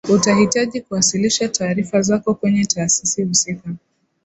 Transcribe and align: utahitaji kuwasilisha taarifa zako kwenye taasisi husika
utahitaji 0.09 0.81
kuwasilisha 0.81 1.49
taarifa 1.49 2.01
zako 2.01 2.33
kwenye 2.33 2.65
taasisi 2.65 3.23
husika 3.23 3.69